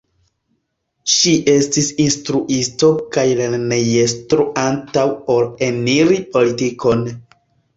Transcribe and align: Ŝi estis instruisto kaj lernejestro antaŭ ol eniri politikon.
Ŝi 1.15 1.33
estis 1.51 1.89
instruisto 2.05 2.89
kaj 3.17 3.25
lernejestro 3.41 4.49
antaŭ 4.63 5.05
ol 5.37 5.47
eniri 5.69 6.19
politikon. 6.35 7.07